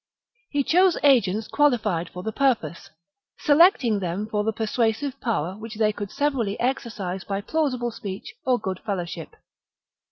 He 0.49 0.63
chose 0.63 0.97
agents 1.03 1.47
qualified 1.47 2.09
for 2.09 2.23
the 2.23 2.31
VII 2.31 2.45
OF 2.45 2.57
VERCINGETORIX 2.57 2.89
229 3.45 3.65
purpose, 3.67 3.77
selecting 3.77 3.99
them 3.99 4.25
for 4.31 4.43
the 4.43 4.51
persuasive 4.51 5.21
power 5.21 5.51
52 5.51 5.57
rc. 5.59 5.61
which 5.61 5.75
they 5.75 5.93
could 5.93 6.09
severally 6.11 6.59
exercise 6.59 7.23
by 7.23 7.39
plausible 7.39 7.91
speech 7.91 8.33
or 8.43 8.57
good 8.57 8.79
fellowship. 8.83 9.35